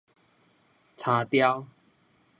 [0.97, 1.67] 柴雕